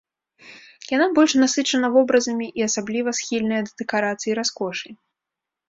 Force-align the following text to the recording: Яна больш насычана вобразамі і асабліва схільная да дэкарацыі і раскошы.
Яна 0.95 1.07
больш 1.19 1.31
насычана 1.43 1.87
вобразамі 1.99 2.47
і 2.61 2.65
асабліва 2.69 3.15
схільная 3.21 3.61
да 3.71 3.77
дэкарацыі 3.85 4.29
і 4.33 4.39
раскошы. 4.43 4.87